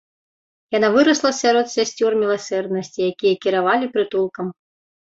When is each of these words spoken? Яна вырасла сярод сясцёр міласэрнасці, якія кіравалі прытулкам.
Яна 0.75 0.89
вырасла 0.95 1.31
сярод 1.41 1.69
сясцёр 1.75 2.11
міласэрнасці, 2.23 2.99
якія 3.13 3.35
кіравалі 3.47 3.85
прытулкам. 3.97 4.47